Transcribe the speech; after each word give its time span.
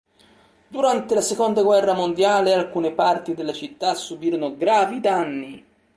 Durante 0.67 1.13
la 1.13 1.21
seconda 1.21 1.61
guerra 1.61 1.93
mondiale, 1.93 2.53
alcune 2.55 2.91
parti 2.91 3.35
della 3.35 3.53
città 3.53 3.93
subirono 3.93 4.57
gravi 4.57 4.99
danni. 4.99 5.63